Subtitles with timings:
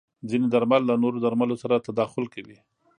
[0.29, 2.57] ځینې درمل له نورو درملو سره تداخل کوي.